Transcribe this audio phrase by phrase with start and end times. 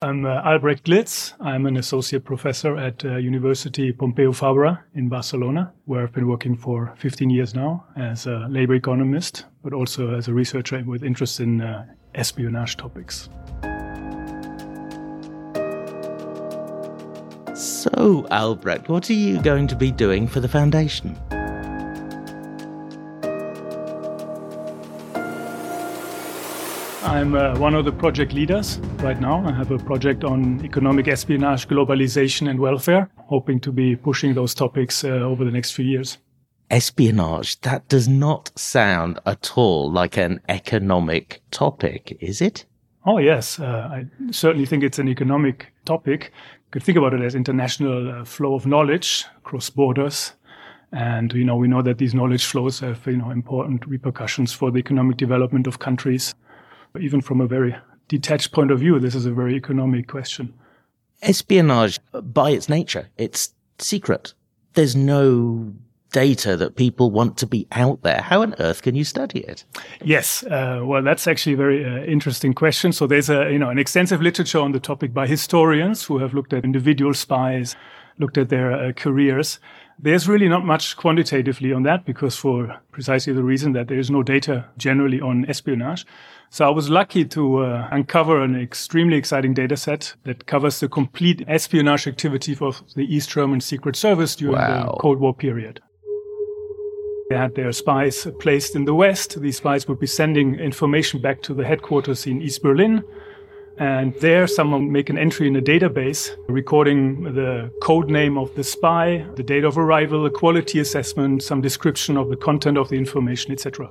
[0.00, 1.34] I'm uh, Albrecht Glitz.
[1.40, 6.56] I'm an associate professor at uh, University Pompeu Fabra in Barcelona, where I've been working
[6.56, 11.40] for 15 years now as a labor economist, but also as a researcher with interest
[11.40, 11.84] in uh,
[12.14, 13.28] espionage topics.
[17.56, 21.18] So, Albrecht, what are you going to be doing for the foundation?
[27.04, 29.44] I'm uh, one of the project leaders right now.
[29.46, 34.52] I have a project on economic espionage, globalization, and welfare, hoping to be pushing those
[34.52, 36.18] topics uh, over the next few years.
[36.70, 42.64] Espionage, that does not sound at all like an economic topic, is it?
[43.06, 43.60] Oh, yes.
[43.60, 46.32] Uh, I certainly think it's an economic topic.
[46.34, 50.32] You could think about it as international uh, flow of knowledge across borders.
[50.90, 54.72] And, you know, we know that these knowledge flows have, you know, important repercussions for
[54.72, 56.34] the economic development of countries
[57.00, 57.76] even from a very
[58.08, 60.54] detached point of view, this is a very economic question.
[61.22, 64.34] Espionage, by its nature, it's secret.
[64.74, 65.72] There's no
[66.12, 68.22] data that people want to be out there.
[68.22, 69.64] How on earth can you study it?
[70.02, 72.92] Yes, uh, well, that's actually a very uh, interesting question.
[72.92, 76.34] So there's a you know an extensive literature on the topic by historians who have
[76.34, 77.76] looked at individual spies,
[78.18, 79.60] looked at their uh, careers.
[80.00, 84.10] There's really not much quantitatively on that because for precisely the reason that there is
[84.10, 86.06] no data generally on espionage.
[86.50, 90.88] So I was lucky to uh, uncover an extremely exciting data set that covers the
[90.88, 94.92] complete espionage activity of the East German Secret Service during wow.
[94.92, 95.80] the Cold War period.
[97.28, 99.40] They had their spies placed in the West.
[99.40, 103.02] These spies would be sending information back to the headquarters in East Berlin
[103.78, 108.64] and there, someone make an entry in a database recording the code name of the
[108.64, 112.96] spy, the date of arrival, a quality assessment, some description of the content of the
[112.96, 113.88] information, etc.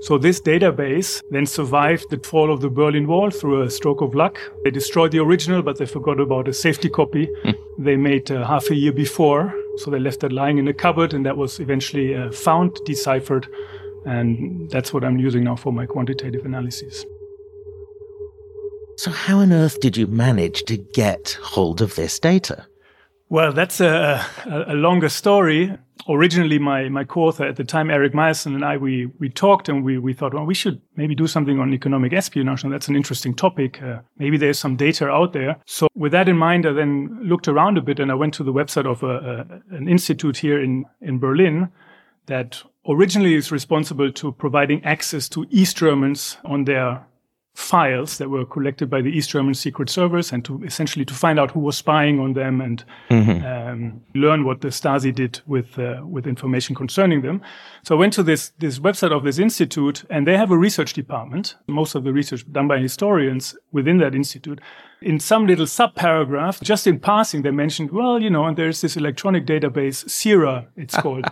[0.00, 4.14] So this database then survived the fall of the Berlin Wall through a stroke of
[4.14, 4.38] luck.
[4.62, 7.54] They destroyed the original, but they forgot about a safety copy mm.
[7.78, 9.54] they made uh, half a year before.
[9.78, 13.48] So they left that lying in a cupboard, and that was eventually uh, found, deciphered,
[14.04, 17.06] and that's what I'm using now for my quantitative analysis.
[19.00, 22.66] So, how on earth did you manage to get hold of this data?
[23.30, 25.74] Well, that's a, a, longer story.
[26.06, 29.82] Originally, my, my co-author at the time, Erik Meyersson, and I, we, we talked and
[29.82, 32.62] we, we thought, well, we should maybe do something on economic espionage.
[32.62, 33.82] And that's an interesting topic.
[33.82, 35.56] Uh, maybe there's some data out there.
[35.64, 38.44] So with that in mind, I then looked around a bit and I went to
[38.44, 41.70] the website of a, an institute here in, in Berlin
[42.26, 47.06] that originally is responsible to providing access to East Germans on their
[47.60, 51.38] files that were collected by the East German Secret Service and to essentially to find
[51.38, 53.44] out who was spying on them and mm-hmm.
[53.46, 57.42] um, learn what the Stasi did with uh, with information concerning them.
[57.82, 60.94] So I went to this this website of this institute and they have a research
[60.94, 61.56] department.
[61.66, 64.60] Most of the research done by historians within that institute.
[65.02, 68.80] In some little sub paragraph, just in passing, they mentioned, well, you know, and there's
[68.82, 71.26] this electronic database, SIRA, it's called.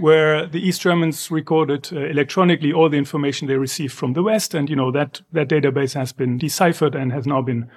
[0.00, 4.54] Where the East Germans recorded uh, electronically all the information they received from the West.
[4.54, 7.70] And, you know, that, that database has been deciphered and has now been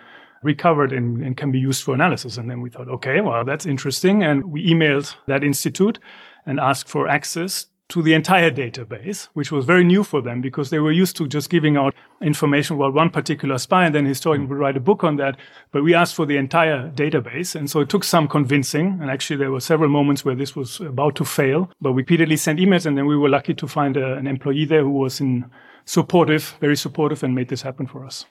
[0.43, 2.37] recovered and, and can be used for analysis.
[2.37, 4.23] And then we thought, okay, well, that's interesting.
[4.23, 5.99] And we emailed that institute
[6.45, 10.69] and asked for access to the entire database, which was very new for them because
[10.69, 14.09] they were used to just giving out information about one particular spy and then a
[14.09, 15.37] historian would write a book on that.
[15.71, 17.55] But we asked for the entire database.
[17.55, 18.99] And so it took some convincing.
[19.01, 22.37] And actually, there were several moments where this was about to fail, but we repeatedly
[22.37, 22.85] sent emails.
[22.85, 25.49] And then we were lucky to find a, an employee there who was in
[25.85, 28.25] supportive, very supportive and made this happen for us.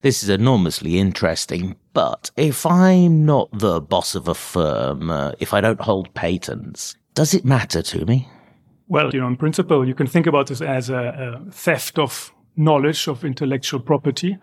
[0.00, 5.54] This is enormously interesting, but if I'm not the boss of a firm, uh, if
[5.54, 8.28] I don't hold patents, does it matter to me?
[8.88, 12.32] Well, you know, in principle, you can think about this as a, a theft of
[12.56, 14.38] knowledge of intellectual property.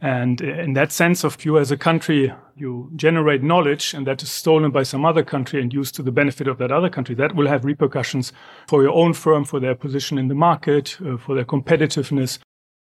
[0.00, 4.30] And in that sense of you as a country, you generate knowledge and that is
[4.30, 7.14] stolen by some other country and used to the benefit of that other country.
[7.14, 8.32] That will have repercussions
[8.66, 12.38] for your own firm, for their position in the market, uh, for their competitiveness.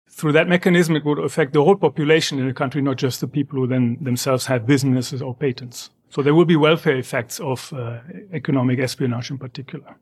[0.08, 3.28] Through that mechanism, it would affect the whole population in a country, not just the
[3.28, 5.90] people who then themselves have businesses or patents.
[6.10, 8.00] So there will be welfare effects of uh,
[8.32, 9.96] economic espionage in particular.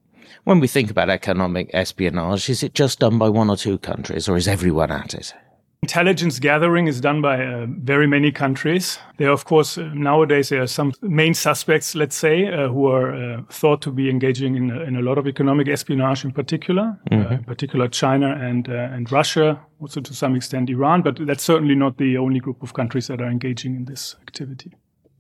[0.45, 4.29] When we think about economic espionage, is it just done by one or two countries,
[4.29, 5.35] or is everyone at it?
[5.83, 8.99] Intelligence gathering is done by uh, very many countries.
[9.17, 13.15] There, of course, uh, nowadays there are some main suspects, let's say, uh, who are
[13.15, 17.15] uh, thought to be engaging in, in, a lot of economic espionage, in particular, uh,
[17.15, 17.33] mm-hmm.
[17.33, 21.03] in particular China and uh, and Russia, also to some extent Iran.
[21.03, 24.73] But that's certainly not the only group of countries that are engaging in this activity.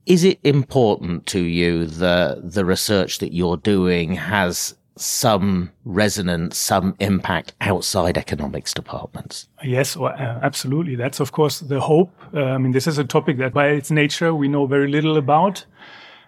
[0.07, 6.95] Is it important to you that the research that you're doing has some resonance, some
[7.01, 9.49] impact outside economics departments.
[9.63, 10.97] Yes, well, uh, absolutely.
[10.97, 12.13] That's of course the hope.
[12.35, 15.17] Uh, I mean, this is a topic that by its nature we know very little
[15.17, 15.65] about.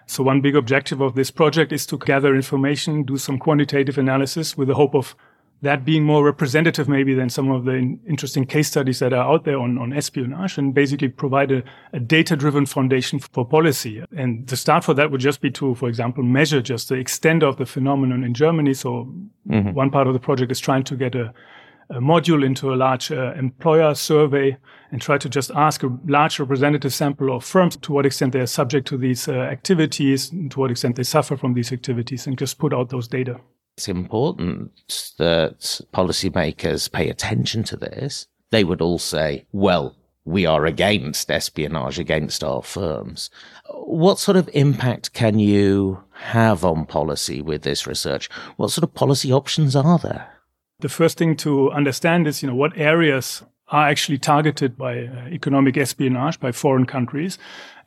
[0.07, 4.57] So one big objective of this project is to gather information, do some quantitative analysis
[4.57, 5.15] with the hope of
[5.61, 9.43] that being more representative maybe than some of the interesting case studies that are out
[9.43, 11.63] there on, on espionage and basically provide a,
[11.93, 14.03] a data-driven foundation for policy.
[14.17, 17.43] And the start for that would just be to, for example, measure just the extent
[17.43, 18.73] of the phenomenon in Germany.
[18.73, 19.13] So
[19.47, 19.73] mm-hmm.
[19.73, 21.31] one part of the project is trying to get a,
[21.91, 24.57] a module into a large uh, employer survey
[24.91, 28.39] and try to just ask a large representative sample of firms to what extent they
[28.39, 32.37] are subject to these uh, activities, to what extent they suffer from these activities, and
[32.39, 33.39] just put out those data.
[33.77, 34.71] It's important
[35.17, 38.27] that policymakers pay attention to this.
[38.51, 43.29] They would all say, well, we are against espionage against our firms.
[43.71, 48.29] What sort of impact can you have on policy with this research?
[48.57, 50.27] What sort of policy options are there?
[50.79, 55.27] The first thing to understand is, you know, what areas are actually targeted by uh,
[55.29, 57.37] economic espionage by foreign countries,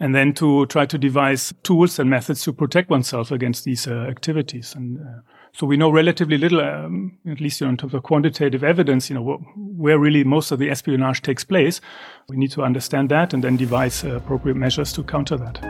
[0.00, 4.06] and then to try to devise tools and methods to protect oneself against these uh,
[4.08, 4.75] activities.
[4.75, 5.20] And uh,
[5.52, 9.10] so we know relatively little, um, at least you know, in terms of quantitative evidence,
[9.10, 11.82] you know, wh- where really most of the espionage takes place.
[12.28, 15.60] We need to understand that and then devise uh, appropriate measures to counter that.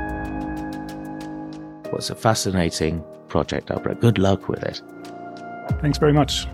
[1.86, 4.00] Well, it's a fascinating project, Albrecht.
[4.00, 4.80] Good luck with it.
[5.80, 6.46] Thanks very much.